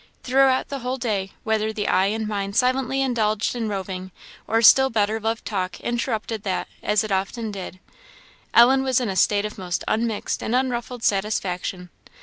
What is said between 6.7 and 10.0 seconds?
as it often did, Ellen was in a state of most